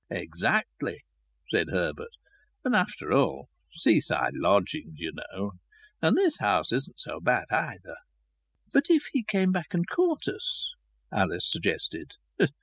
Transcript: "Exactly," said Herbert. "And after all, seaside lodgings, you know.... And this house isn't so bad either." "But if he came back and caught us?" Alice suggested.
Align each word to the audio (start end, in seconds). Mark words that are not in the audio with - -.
"Exactly," 0.09 1.03
said 1.51 1.67
Herbert. 1.69 2.09
"And 2.65 2.75
after 2.75 3.13
all, 3.13 3.49
seaside 3.75 4.33
lodgings, 4.33 4.95
you 4.97 5.13
know.... 5.13 5.51
And 6.01 6.17
this 6.17 6.39
house 6.39 6.71
isn't 6.71 6.99
so 6.99 7.19
bad 7.19 7.45
either." 7.51 7.97
"But 8.73 8.89
if 8.89 9.05
he 9.11 9.21
came 9.23 9.51
back 9.51 9.75
and 9.75 9.87
caught 9.87 10.27
us?" 10.27 10.71
Alice 11.11 11.47
suggested. 11.47 12.13